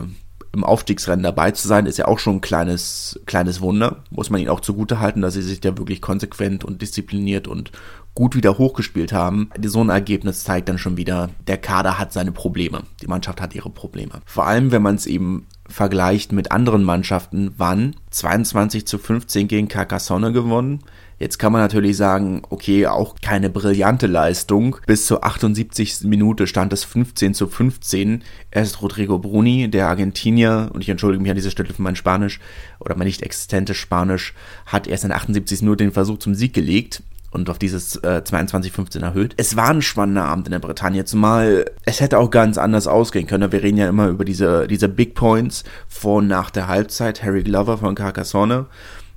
im 0.54 0.64
Aufstiegsrennen 0.64 1.22
dabei 1.22 1.50
zu 1.50 1.66
sein, 1.66 1.86
ist 1.86 1.96
ja 1.96 2.06
auch 2.06 2.18
schon 2.18 2.36
ein 2.36 2.40
kleines, 2.42 3.18
kleines 3.24 3.62
Wunder. 3.62 4.04
Muss 4.10 4.28
man 4.28 4.40
ihnen 4.40 4.50
auch 4.50 4.60
zugute 4.60 5.00
halten, 5.00 5.22
dass 5.22 5.34
sie 5.34 5.42
sich 5.42 5.60
da 5.60 5.78
wirklich 5.78 6.02
konsequent 6.02 6.62
und 6.62 6.82
diszipliniert 6.82 7.48
und 7.48 7.72
gut 8.14 8.36
wieder 8.36 8.58
hochgespielt 8.58 9.14
haben. 9.14 9.48
So 9.64 9.82
ein 9.82 9.88
Ergebnis 9.88 10.44
zeigt 10.44 10.68
dann 10.68 10.76
schon 10.76 10.98
wieder, 10.98 11.30
der 11.46 11.56
Kader 11.56 11.98
hat 11.98 12.12
seine 12.12 12.32
Probleme. 12.32 12.82
Die 13.00 13.06
Mannschaft 13.06 13.40
hat 13.40 13.54
ihre 13.54 13.70
Probleme. 13.70 14.20
Vor 14.26 14.46
allem, 14.46 14.72
wenn 14.72 14.82
man 14.82 14.96
es 14.96 15.06
eben 15.06 15.46
vergleicht 15.68 16.32
mit 16.32 16.52
anderen 16.52 16.82
Mannschaften, 16.82 17.54
wann 17.56 17.94
22 18.10 18.86
zu 18.86 18.98
15 18.98 19.48
gegen 19.48 19.68
Carcassonne 19.68 20.32
gewonnen. 20.32 20.80
Jetzt 21.18 21.38
kann 21.38 21.52
man 21.52 21.60
natürlich 21.60 21.96
sagen, 21.96 22.42
okay, 22.50 22.88
auch 22.88 23.14
keine 23.22 23.48
brillante 23.48 24.08
Leistung. 24.08 24.76
Bis 24.86 25.06
zur 25.06 25.24
78. 25.24 26.00
Minute 26.02 26.48
stand 26.48 26.72
es 26.72 26.82
15 26.82 27.32
zu 27.34 27.46
15. 27.46 28.24
Erst 28.50 28.82
Rodrigo 28.82 29.18
Bruni, 29.18 29.70
der 29.70 29.88
Argentinier, 29.88 30.70
und 30.72 30.80
ich 30.80 30.88
entschuldige 30.88 31.22
mich 31.22 31.30
an 31.30 31.36
dieser 31.36 31.52
Stelle 31.52 31.72
für 31.72 31.82
mein 31.82 31.94
Spanisch 31.94 32.40
oder 32.80 32.96
mein 32.96 33.06
nicht 33.06 33.22
existentes 33.22 33.76
Spanisch, 33.76 34.34
hat 34.66 34.88
erst 34.88 35.04
in 35.04 35.10
der 35.10 35.18
78. 35.18 35.62
Minute 35.62 35.84
den 35.84 35.92
Versuch 35.92 36.18
zum 36.18 36.34
Sieg 36.34 36.54
gelegt 36.54 37.04
und 37.32 37.48
auf 37.50 37.58
dieses 37.58 37.96
äh, 37.96 38.22
22-15 38.24 39.02
erhöht. 39.02 39.34
Es 39.36 39.56
war 39.56 39.70
ein 39.70 39.82
spannender 39.82 40.24
Abend 40.24 40.46
in 40.46 40.52
der 40.52 40.58
Bretagne, 40.58 41.04
zumal 41.04 41.64
es 41.84 42.00
hätte 42.00 42.18
auch 42.18 42.30
ganz 42.30 42.58
anders 42.58 42.86
ausgehen 42.86 43.26
können. 43.26 43.50
Wir 43.50 43.62
reden 43.62 43.78
ja 43.78 43.88
immer 43.88 44.08
über 44.08 44.24
diese, 44.24 44.68
diese 44.68 44.88
Big 44.88 45.14
Points 45.14 45.64
vor 45.88 46.18
und 46.18 46.28
nach 46.28 46.50
der 46.50 46.68
Halbzeit. 46.68 47.22
Harry 47.22 47.42
Glover 47.42 47.78
von 47.78 47.94
Carcassonne 47.94 48.66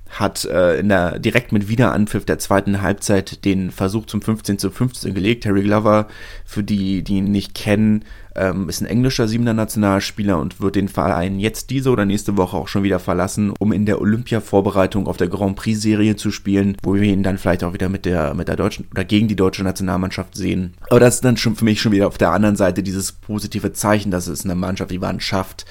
hat 0.08 0.44
äh, 0.44 0.78
in 0.78 0.88
der 0.88 1.18
direkt 1.18 1.52
mit 1.52 1.68
Wiederanpfiff 1.68 2.24
der 2.24 2.38
zweiten 2.38 2.80
Halbzeit 2.80 3.44
den 3.44 3.70
Versuch 3.70 4.06
zum 4.06 4.22
15 4.22 4.58
zu 4.58 4.70
15 4.70 5.14
gelegt. 5.14 5.44
Harry 5.44 5.62
Glover, 5.62 6.08
für 6.44 6.62
die, 6.62 7.02
die 7.02 7.18
ihn 7.18 7.30
nicht 7.30 7.54
kennen, 7.54 8.04
ähm, 8.36 8.68
ist 8.68 8.80
ein 8.80 8.86
englischer 8.86 9.28
siebener 9.28 9.54
Nationalspieler 9.54 10.38
und 10.38 10.60
wird 10.60 10.76
den 10.76 10.88
Verein 10.88 11.38
jetzt 11.38 11.70
diese 11.70 11.90
oder 11.90 12.04
nächste 12.04 12.36
Woche 12.36 12.56
auch 12.56 12.68
schon 12.68 12.82
wieder 12.82 12.98
verlassen, 12.98 13.52
um 13.58 13.72
in 13.72 13.86
der 13.86 14.00
Olympia-Vorbereitung 14.00 15.06
auf 15.06 15.16
der 15.16 15.28
Grand 15.28 15.56
Prix-Serie 15.56 16.16
zu 16.16 16.30
spielen, 16.30 16.76
wo 16.82 16.94
wir 16.94 17.02
ihn 17.02 17.22
dann 17.22 17.38
vielleicht 17.38 17.64
auch 17.64 17.72
wieder 17.72 17.88
mit 17.88 18.04
der, 18.04 18.34
mit 18.34 18.48
der 18.48 18.56
deutschen 18.56 18.86
oder 18.90 19.04
gegen 19.04 19.28
die 19.28 19.36
deutsche 19.36 19.64
Nationalmannschaft 19.64 20.34
sehen. 20.34 20.74
Aber 20.90 21.00
das 21.00 21.16
ist 21.16 21.24
dann 21.24 21.36
schon 21.36 21.56
für 21.56 21.64
mich 21.64 21.80
schon 21.80 21.92
wieder 21.92 22.06
auf 22.06 22.18
der 22.18 22.32
anderen 22.32 22.56
Seite 22.56 22.82
dieses 22.82 23.12
positive 23.12 23.72
Zeichen, 23.72 24.10
dass 24.10 24.26
es 24.26 24.44
eine 24.44 24.54
Mannschaft, 24.54 24.90
die 24.90 24.98
man 24.98 25.20
schafft, 25.20 25.66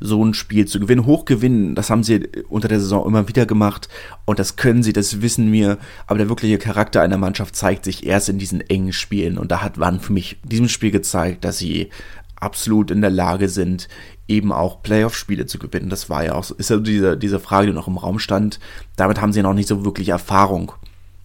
so 0.00 0.24
ein 0.24 0.34
Spiel 0.34 0.66
zu 0.66 0.80
gewinnen. 0.80 1.06
Hochgewinnen, 1.06 1.74
das 1.74 1.90
haben 1.90 2.02
sie 2.02 2.28
unter 2.48 2.68
der 2.68 2.80
Saison 2.80 3.06
immer 3.06 3.28
wieder 3.28 3.46
gemacht 3.46 3.88
und 4.24 4.38
das 4.38 4.56
können 4.56 4.82
sie, 4.82 4.92
das 4.92 5.22
wissen 5.22 5.52
wir. 5.52 5.78
Aber 6.06 6.18
der 6.18 6.28
wirkliche 6.28 6.58
Charakter 6.58 7.02
einer 7.02 7.18
Mannschaft 7.18 7.56
zeigt 7.56 7.84
sich 7.84 8.06
erst 8.06 8.28
in 8.28 8.38
diesen 8.38 8.60
engen 8.60 8.92
Spielen 8.92 9.38
und 9.38 9.50
da 9.50 9.62
hat 9.62 9.76
man 9.76 10.00
für 10.00 10.12
mich 10.12 10.38
in 10.42 10.48
diesem 10.50 10.68
Spiel 10.68 10.90
gezeigt, 10.90 11.44
dass 11.44 11.58
sie 11.58 11.90
absolut 12.40 12.90
in 12.90 13.00
der 13.00 13.10
Lage 13.10 13.48
sind, 13.48 13.88
eben 14.26 14.52
auch 14.52 14.82
Playoff-Spiele 14.82 15.46
zu 15.46 15.58
gewinnen. 15.58 15.90
Das 15.90 16.10
war 16.10 16.24
ja 16.24 16.34
auch 16.34 16.44
so, 16.44 16.54
ist 16.54 16.70
ja 16.70 16.76
diese, 16.76 17.16
diese 17.16 17.40
Frage, 17.40 17.68
die 17.68 17.72
noch 17.72 17.88
im 17.88 17.96
Raum 17.96 18.18
stand. 18.18 18.60
Damit 18.96 19.20
haben 19.20 19.32
sie 19.32 19.42
noch 19.42 19.54
nicht 19.54 19.68
so 19.68 19.84
wirklich 19.84 20.10
Erfahrung. 20.10 20.72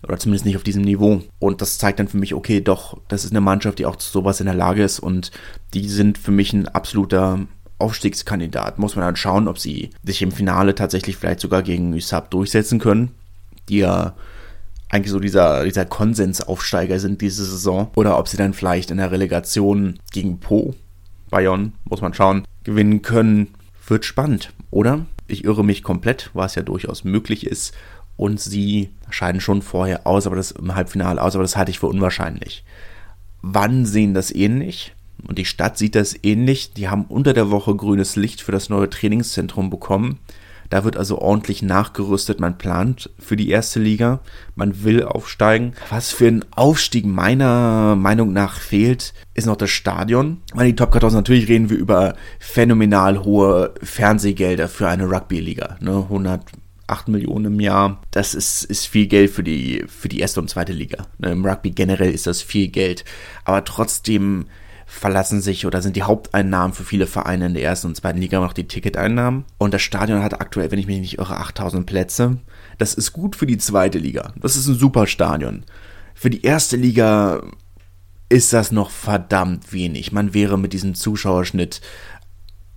Oder 0.04 0.18
zumindest 0.18 0.46
nicht 0.46 0.58
auf 0.58 0.64
diesem 0.64 0.84
Niveau. 0.84 1.22
Und 1.40 1.62
das 1.62 1.78
zeigt 1.78 2.00
dann 2.00 2.08
für 2.10 2.18
mich, 2.18 2.34
okay, 2.34 2.60
doch, 2.60 2.98
das 3.08 3.24
ist 3.24 3.32
eine 3.32 3.42
Mannschaft, 3.42 3.80
die 3.80 3.86
auch 3.86 3.96
zu 3.96 4.12
sowas 4.12 4.40
in 4.40 4.48
der 4.48 4.56
Lage 4.56 4.84
ist. 4.84 5.00
Und 5.00 5.32
die 5.74 5.88
sind 5.88 6.18
für 6.18 6.32
mich 6.32 6.52
ein 6.54 6.68
absoluter 6.68 7.40
Aufstiegskandidat. 7.80 8.80
Muss 8.80 8.96
man 8.96 9.06
dann 9.06 9.16
schauen, 9.16 9.48
ob 9.48 9.60
sie 9.60 9.92
sich 10.04 10.22
im 10.22 10.32
Finale 10.32 10.76
tatsächlich 10.76 11.18
vielleicht 11.18 11.40
sogar 11.40 11.64
gegen 11.64 11.94
USAP 11.94 12.32
durchsetzen 12.32 12.80
können, 12.80 13.12
die 13.70 13.80
ja 13.80 14.14
eigentlich 14.90 15.12
so 15.12 15.20
dieser, 15.20 15.64
dieser 15.64 15.86
Konsensaufsteiger 15.86 17.00
sind 17.00 17.22
diese 17.22 17.46
Saison. 17.46 17.90
Oder 17.96 18.18
ob 18.20 18.28
sie 18.28 18.38
dann 18.38 18.54
vielleicht 18.54 18.92
in 18.92 18.98
der 18.98 19.12
Relegation 19.12 20.00
gegen 20.12 20.40
Po, 20.40 20.76
Bayern, 21.34 21.74
muss 21.86 22.02
man 22.02 22.14
schauen, 22.14 22.46
gewinnen 22.64 23.02
können. 23.02 23.56
Wird 23.88 24.06
spannend, 24.06 24.54
oder? 24.70 25.08
Ich 25.26 25.44
irre 25.44 25.66
mich 25.66 25.82
komplett, 25.82 26.30
was 26.36 26.54
ja 26.54 26.62
durchaus 26.62 27.04
möglich 27.04 27.48
ist. 27.48 27.74
Und 28.16 28.40
sie 28.40 28.92
scheiden 29.10 29.42
schon 29.42 29.64
vorher 29.64 30.06
aus, 30.06 30.28
aber 30.28 30.36
das 30.36 30.52
im 30.52 30.76
Halbfinale 30.76 31.20
aus, 31.20 31.34
aber 31.34 31.44
das 31.44 31.58
halte 31.58 31.72
ich 31.72 31.80
für 31.80 31.88
unwahrscheinlich. 31.88 32.64
Wann 33.42 33.88
sehen 33.88 34.14
das 34.14 34.30
ähnlich? 34.30 34.94
Und 35.28 35.40
die 35.40 35.46
Stadt 35.46 35.76
sieht 35.76 35.96
das 35.96 36.16
ähnlich. 36.24 36.74
Die 36.74 36.88
haben 36.88 37.06
unter 37.06 37.34
der 37.34 37.50
Woche 37.50 37.76
grünes 37.76 38.16
Licht 38.16 38.42
für 38.42 38.52
das 38.52 38.70
neue 38.70 38.92
Trainingszentrum 38.92 39.72
bekommen. 39.72 40.20
Da 40.74 40.84
wird 40.84 40.98
also 40.98 41.20
ordentlich 41.20 41.62
nachgerüstet. 41.62 42.40
Man 42.40 42.58
plant 42.58 43.12
für 43.20 43.36
die 43.36 43.52
erste 43.52 43.80
Liga. 43.80 44.22
Man 44.56 44.84
will 44.84 45.04
aufsteigen. 45.04 45.74
Was 45.92 46.12
für 46.12 46.26
ein 46.26 46.44
Aufstieg 46.50 47.06
meiner 47.06 47.96
Meinung 47.96 48.34
nach 48.34 48.56
fehlt, 48.60 49.14
ist 49.36 49.46
noch 49.46 49.56
das 49.56 49.70
Stadion. 49.70 50.42
Weil 50.52 50.66
die 50.66 50.76
Top 50.76 50.94
14 50.94 51.14
natürlich 51.14 51.48
reden 51.48 51.70
wir 51.70 51.78
über 51.78 52.16
phänomenal 52.40 53.24
hohe 53.24 53.76
Fernsehgelder 53.84 54.68
für 54.68 54.90
eine 54.90 55.08
Rugby-Liga. 55.08 55.78
Ne? 55.80 56.08
108 56.10 56.42
Millionen 57.08 57.54
im 57.54 57.60
Jahr. 57.60 58.02
Das 58.10 58.34
ist, 58.34 58.64
ist 58.64 58.88
viel 58.88 59.06
Geld 59.06 59.30
für 59.30 59.44
die, 59.44 59.86
für 59.88 60.10
die 60.10 60.22
erste 60.22 60.40
und 60.40 60.50
zweite 60.50 60.74
Liga. 60.74 61.06
Ne? 61.20 61.34
Im 61.34 61.46
Rugby 61.46 61.70
generell 61.70 62.12
ist 62.12 62.26
das 62.26 62.42
viel 62.42 62.70
Geld. 62.70 63.06
Aber 63.46 63.64
trotzdem 63.64 64.48
verlassen 64.86 65.42
sich 65.42 65.66
oder 65.66 65.82
sind 65.82 65.96
die 65.96 66.04
Haupteinnahmen 66.04 66.74
für 66.74 66.84
viele 66.84 67.08
Vereine 67.08 67.48
in 67.48 67.54
der 67.54 67.64
ersten 67.64 67.88
und 67.88 67.96
zweiten 67.96 68.20
Liga 68.20 68.40
noch 68.40 68.54
die 68.54 68.68
Ticketeinnahmen. 68.68 69.46
Und 69.58 69.74
das 69.74 69.82
Stadion 69.82 70.24
hat 70.24 70.40
aktuell, 70.40 70.72
wenn 70.72 70.80
ich 70.80 70.88
mich 70.88 71.00
nicht 71.00 71.18
irre, 71.18 71.38
8000 71.38 71.86
Plätze. 71.86 72.38
Das 72.78 72.94
ist 72.94 73.14
gut 73.14 73.36
für 73.36 73.46
die 73.46 73.58
zweite 73.58 73.98
Liga. 73.98 74.34
Das 74.42 74.56
ist 74.56 74.68
ein 74.68 74.76
super 74.76 75.08
Stadion. 75.08 75.64
Für 76.14 76.30
die 76.30 76.44
erste 76.44 76.78
Liga 76.78 77.42
ist 78.30 78.54
das 78.54 78.72
noch 78.72 78.90
verdammt 78.90 79.74
wenig. 79.74 80.12
Man 80.12 80.34
wäre 80.34 80.58
mit 80.58 80.74
diesem 80.74 80.96
Zuschauerschnitt 80.96 81.82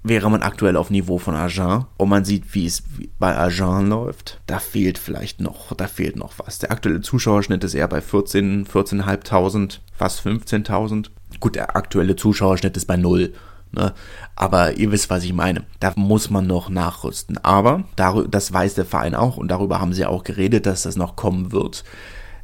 wäre 0.08 0.30
man 0.30 0.42
aktuell 0.42 0.76
auf 0.76 0.90
Niveau 0.90 1.18
von 1.18 1.34
Agen 1.34 1.86
und 1.96 2.08
man 2.08 2.24
sieht, 2.24 2.54
wie 2.54 2.66
es 2.66 2.82
bei 3.18 3.36
Agen 3.36 3.88
läuft, 3.88 4.40
da 4.46 4.58
fehlt 4.58 4.98
vielleicht 4.98 5.40
noch, 5.40 5.74
da 5.74 5.88
fehlt 5.88 6.16
noch 6.16 6.34
was. 6.38 6.58
Der 6.58 6.70
aktuelle 6.70 7.00
Zuschauerschnitt 7.00 7.64
ist 7.64 7.74
eher 7.74 7.88
bei 7.88 8.00
14, 8.00 8.66
14.500, 8.66 9.80
fast 9.92 10.20
15.000. 10.20 11.10
Gut, 11.40 11.54
der 11.54 11.76
aktuelle 11.76 12.16
Zuschauerschnitt 12.16 12.76
ist 12.76 12.86
bei 12.86 12.96
null. 12.96 13.32
Ne? 13.72 13.92
Aber 14.36 14.76
ihr 14.76 14.92
wisst, 14.92 15.10
was 15.10 15.24
ich 15.24 15.32
meine. 15.32 15.64
Da 15.80 15.92
muss 15.96 16.30
man 16.30 16.46
noch 16.46 16.68
nachrüsten. 16.68 17.38
Aber 17.38 17.84
das 17.96 18.52
weiß 18.52 18.74
der 18.74 18.86
Verein 18.86 19.14
auch 19.14 19.36
und 19.36 19.48
darüber 19.48 19.80
haben 19.80 19.92
sie 19.92 20.06
auch 20.06 20.24
geredet, 20.24 20.66
dass 20.66 20.82
das 20.82 20.96
noch 20.96 21.16
kommen 21.16 21.52
wird. 21.52 21.84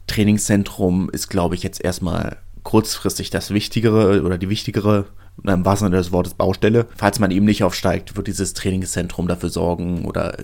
Trainingszentrum 0.07 1.11
ist, 1.11 1.29
glaube 1.29 1.55
ich, 1.55 1.63
jetzt 1.63 1.83
erstmal 1.83 2.39
kurzfristig 2.63 3.31
das 3.31 3.51
Wichtigere 3.51 4.23
oder 4.23 4.39
die 4.39 4.49
wichtigere, 4.49 5.07
im 5.43 5.65
wahrsten 5.65 5.87
Sinne 5.87 5.97
des 5.97 6.13
Wortes, 6.13 6.35
Baustelle. 6.35 6.87
Falls 6.97 7.19
man 7.19 7.31
eben 7.31 7.47
nicht 7.47 7.65
aufsteigt, 7.65 8.17
wird 8.17 8.27
dieses 8.27 8.53
Trainingszentrum 8.55 9.29
dafür 9.29 9.49
sorgen 9.49 10.05
oder 10.05 10.37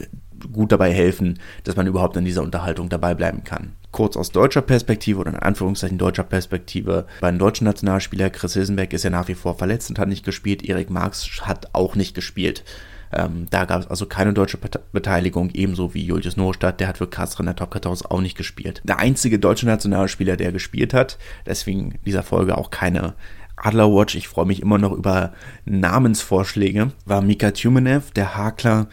gut 0.53 0.73
dabei 0.73 0.93
helfen, 0.93 1.39
dass 1.65 1.77
man 1.77 1.87
überhaupt 1.87 2.17
in 2.17 2.25
dieser 2.25 2.43
Unterhaltung 2.43 2.89
dabei 2.89 3.15
bleiben 3.15 3.45
kann 3.45 3.73
kurz 3.91 4.17
aus 4.17 4.31
deutscher 4.31 4.63
Perspektive 4.63 5.19
oder 5.21 5.31
in 5.31 5.39
Anführungszeichen 5.39 5.99
deutscher 5.99 6.23
Perspektive. 6.23 7.07
Bei 7.21 7.31
den 7.31 7.39
deutschen 7.39 7.65
Nationalspieler 7.65 8.31
Chris 8.31 8.55
Hilsenbeck 8.55 8.93
ist 8.93 9.05
ja 9.05 9.11
nach 9.11 9.29
wie 9.29 9.35
vor 9.35 9.57
verletzt 9.57 9.91
und 9.91 9.99
hat 9.99 10.09
nicht 10.09 10.25
gespielt. 10.25 10.63
Erik 10.63 10.91
Marx 10.91 11.41
hat 11.43 11.71
auch 11.73 11.95
nicht 11.95 12.15
gespielt. 12.15 12.65
Ähm, 13.13 13.47
da 13.51 13.65
gab 13.65 13.81
es 13.81 13.87
also 13.87 14.07
keine 14.07 14.35
deutsche 14.35 14.59
Beteiligung, 14.93 15.51
ebenso 15.55 15.95
wie 15.95 16.05
Julius 16.05 16.37
Nostadt, 16.37 16.81
der 16.81 16.89
hat 16.89 16.99
für 16.99 17.07
Castro 17.07 17.41
in 17.41 17.47
der 17.47 17.57
Top 17.57 17.73
14 17.73 18.07
auch 18.07 18.21
nicht 18.21 18.37
gespielt. 18.37 18.83
Der 18.85 18.99
einzige 18.99 19.39
deutsche 19.39 19.67
Nationalspieler, 19.67 20.37
der 20.37 20.53
gespielt 20.53 20.93
hat, 20.93 21.19
deswegen 21.47 21.99
dieser 22.05 22.23
Folge 22.23 22.59
auch 22.59 22.71
keine 22.71 23.15
Adlerwatch, 23.57 24.15
ich 24.15 24.29
freue 24.29 24.47
mich 24.47 24.61
immer 24.61 24.79
noch 24.79 24.93
über 24.93 25.33
Namensvorschläge, 25.65 26.93
war 27.07 27.23
Mika 27.23 27.51
Tumenev, 27.51 28.11
der 28.13 28.37
Hakler 28.37 28.89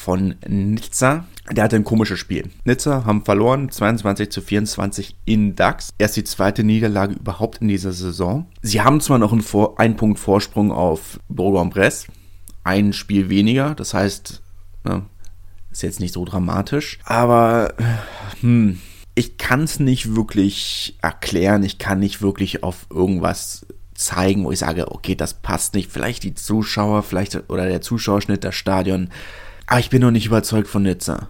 von 0.00 0.34
Nizza. 0.46 1.26
Der 1.50 1.64
hatte 1.64 1.76
ein 1.76 1.84
komisches 1.84 2.18
Spiel. 2.18 2.48
Nizza 2.64 3.04
haben 3.04 3.24
verloren, 3.24 3.70
22 3.70 4.30
zu 4.30 4.40
24 4.40 5.16
in 5.26 5.56
DAX. 5.56 5.90
Erst 5.98 6.16
die 6.16 6.24
zweite 6.24 6.64
Niederlage 6.64 7.14
überhaupt 7.14 7.58
in 7.58 7.68
dieser 7.68 7.92
Saison. 7.92 8.46
Sie 8.62 8.80
haben 8.80 9.00
zwar 9.00 9.18
noch 9.18 9.32
einen, 9.32 9.42
Vor 9.42 9.78
einen 9.78 9.96
Punkt 9.96 10.18
Vorsprung 10.18 10.72
auf 10.72 11.20
Bourg-en-Bresse, 11.28 12.06
ein 12.64 12.92
Spiel 12.92 13.28
weniger, 13.28 13.74
das 13.74 13.94
heißt, 13.94 14.42
ne, 14.84 15.02
ist 15.70 15.82
jetzt 15.82 16.00
nicht 16.00 16.14
so 16.14 16.24
dramatisch, 16.24 16.98
aber 17.04 17.74
hm, 18.40 18.80
ich 19.14 19.36
kann 19.38 19.64
es 19.64 19.80
nicht 19.80 20.14
wirklich 20.14 20.96
erklären, 21.02 21.62
ich 21.62 21.78
kann 21.78 21.98
nicht 21.98 22.22
wirklich 22.22 22.62
auf 22.62 22.86
irgendwas 22.90 23.66
zeigen, 23.94 24.44
wo 24.44 24.52
ich 24.52 24.58
sage, 24.58 24.90
okay, 24.92 25.14
das 25.14 25.34
passt 25.34 25.74
nicht. 25.74 25.92
Vielleicht 25.92 26.22
die 26.22 26.34
Zuschauer, 26.34 27.02
vielleicht 27.02 27.50
oder 27.50 27.66
der 27.66 27.82
Zuschauerschnitt, 27.82 28.44
das 28.44 28.54
Stadion. 28.54 29.10
Aber 29.70 29.78
ich 29.78 29.88
bin 29.88 30.02
noch 30.02 30.10
nicht 30.10 30.26
überzeugt 30.26 30.66
von 30.66 30.82
Nizza. 30.82 31.28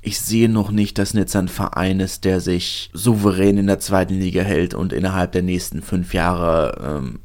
Ich 0.00 0.18
sehe 0.18 0.48
noch 0.48 0.70
nicht, 0.70 0.96
dass 0.96 1.12
Nizza 1.12 1.40
ein 1.40 1.48
Verein 1.48 2.00
ist, 2.00 2.24
der 2.24 2.40
sich 2.40 2.88
souverän 2.94 3.58
in 3.58 3.66
der 3.66 3.80
zweiten 3.80 4.14
Liga 4.14 4.40
hält 4.40 4.72
und 4.72 4.94
innerhalb 4.94 5.32
der 5.32 5.42
nächsten 5.42 5.82
fünf 5.82 6.14
Jahre 6.14 6.80
ähm, 6.82 7.20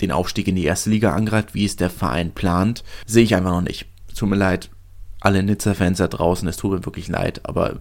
den 0.00 0.10
Aufstieg 0.10 0.48
in 0.48 0.56
die 0.56 0.64
erste 0.64 0.90
Liga 0.90 1.14
angreift, 1.14 1.54
wie 1.54 1.64
es 1.64 1.76
der 1.76 1.90
Verein 1.90 2.32
plant. 2.32 2.82
Sehe 3.06 3.22
ich 3.22 3.36
einfach 3.36 3.52
noch 3.52 3.60
nicht. 3.60 3.86
Tut 4.16 4.28
mir 4.28 4.34
leid, 4.34 4.68
alle 5.20 5.44
Nizza-Fans 5.44 5.98
da 5.98 6.08
draußen, 6.08 6.48
es 6.48 6.56
tut 6.56 6.72
mir 6.72 6.84
wirklich 6.84 7.06
leid, 7.06 7.42
aber 7.44 7.78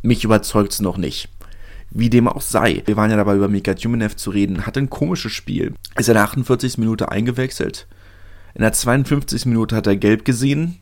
mich 0.00 0.24
überzeugt 0.24 0.72
es 0.72 0.80
noch 0.80 0.96
nicht. 0.96 1.28
Wie 1.90 2.08
dem 2.08 2.26
auch 2.26 2.40
sei. 2.40 2.82
Wir 2.86 2.96
waren 2.96 3.10
ja 3.10 3.18
dabei, 3.18 3.36
über 3.36 3.48
Mika 3.48 3.74
Tjumenev 3.74 4.16
zu 4.16 4.30
reden. 4.30 4.64
Hatte 4.64 4.80
ein 4.80 4.88
komisches 4.88 5.32
Spiel. 5.32 5.74
Ist 5.94 6.08
in 6.08 6.14
der 6.14 6.24
48. 6.24 6.78
Minute 6.78 7.10
eingewechselt. 7.10 7.86
In 8.54 8.62
der 8.62 8.72
52. 8.72 9.44
Minute 9.44 9.76
hat 9.76 9.86
er 9.86 9.96
gelb 9.96 10.24
gesehen 10.24 10.80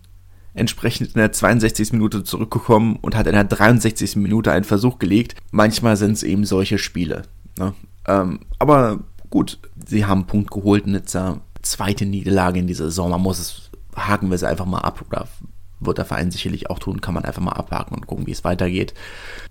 entsprechend 0.54 1.14
in 1.14 1.18
der 1.18 1.32
62. 1.32 1.92
Minute 1.92 2.24
zurückgekommen 2.24 2.96
und 3.00 3.16
hat 3.16 3.26
in 3.26 3.32
der 3.32 3.44
63. 3.44 4.16
Minute 4.16 4.52
einen 4.52 4.64
Versuch 4.64 4.98
gelegt. 4.98 5.36
Manchmal 5.50 5.96
sind 5.96 6.12
es 6.12 6.22
eben 6.22 6.44
solche 6.44 6.78
Spiele. 6.78 7.22
Ne? 7.58 7.74
Ähm, 8.06 8.40
aber 8.58 9.00
gut, 9.30 9.58
sie 9.86 10.04
haben 10.04 10.20
einen 10.20 10.26
Punkt 10.26 10.50
geholt, 10.50 10.86
Nizza. 10.86 11.40
Zweite 11.62 12.06
Niederlage 12.06 12.58
in 12.58 12.66
dieser 12.66 12.86
Saison. 12.86 13.10
Man 13.10 13.22
muss 13.22 13.38
es, 13.38 13.70
haken 13.96 14.30
wir 14.30 14.34
es 14.34 14.44
einfach 14.44 14.66
mal 14.66 14.80
ab 14.80 15.04
oder 15.08 15.28
wird 15.80 15.98
der 15.98 16.04
Verein 16.04 16.30
sicherlich 16.30 16.70
auch 16.70 16.78
tun, 16.78 17.00
kann 17.00 17.14
man 17.14 17.24
einfach 17.24 17.42
mal 17.42 17.52
abhaken 17.52 17.96
und 17.96 18.06
gucken, 18.06 18.26
wie 18.26 18.32
es 18.32 18.44
weitergeht. 18.44 18.94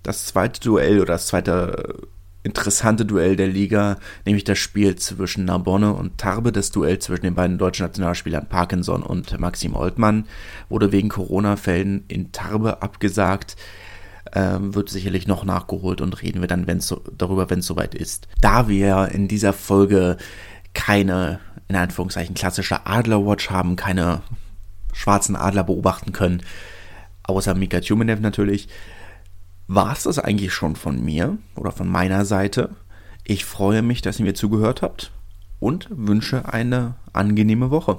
Das 0.02 0.26
zweite 0.26 0.60
Duell 0.60 1.00
oder 1.00 1.14
das 1.14 1.26
zweite 1.26 2.06
interessante 2.44 3.04
Duell 3.04 3.36
der 3.36 3.46
Liga, 3.48 3.98
nämlich 4.24 4.44
das 4.44 4.58
Spiel 4.58 4.96
zwischen 4.96 5.44
Narbonne 5.44 5.94
und 5.94 6.18
Tarbe. 6.18 6.52
Das 6.52 6.70
Duell 6.70 6.98
zwischen 6.98 7.24
den 7.24 7.34
beiden 7.34 7.58
deutschen 7.58 7.86
Nationalspielern 7.86 8.48
Parkinson 8.48 9.02
und 9.02 9.38
Maxim 9.38 9.74
Oltmann 9.74 10.26
wurde 10.68 10.92
wegen 10.92 11.08
Corona-Fällen 11.08 12.04
in 12.08 12.32
Tarbe 12.32 12.82
abgesagt. 12.82 13.56
Ähm, 14.34 14.74
wird 14.74 14.88
sicherlich 14.88 15.26
noch 15.26 15.44
nachgeholt 15.44 16.00
und 16.00 16.22
reden 16.22 16.40
wir 16.40 16.48
dann 16.48 16.66
wenn's 16.66 16.86
so, 16.86 17.02
darüber, 17.16 17.50
wenn 17.50 17.58
es 17.58 17.66
soweit 17.66 17.94
ist. 17.94 18.28
Da 18.40 18.68
wir 18.68 19.10
in 19.12 19.28
dieser 19.28 19.52
Folge 19.52 20.16
keine, 20.74 21.38
in 21.68 21.76
Anführungszeichen, 21.76 22.34
klassische 22.34 22.86
Adlerwatch 22.86 23.50
haben, 23.50 23.76
keine 23.76 24.22
schwarzen 24.92 25.36
Adler 25.36 25.64
beobachten 25.64 26.12
können, 26.12 26.42
außer 27.24 27.54
Mika 27.54 27.80
Tjumenev 27.80 28.20
natürlich, 28.20 28.68
war 29.66 29.92
es 29.92 30.04
das 30.04 30.18
eigentlich 30.18 30.52
schon 30.52 30.76
von 30.76 31.02
mir 31.02 31.38
oder 31.54 31.72
von 31.72 31.88
meiner 31.88 32.24
Seite. 32.24 32.76
Ich 33.24 33.44
freue 33.44 33.82
mich, 33.82 34.02
dass 34.02 34.18
ihr 34.18 34.24
mir 34.24 34.34
zugehört 34.34 34.82
habt 34.82 35.12
und 35.60 35.88
wünsche 35.90 36.52
eine 36.52 36.96
angenehme 37.12 37.70
Woche. 37.70 37.98